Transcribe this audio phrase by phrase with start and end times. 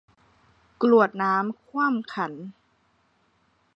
[0.81, 2.33] กรวดน้ำคว่ำขัน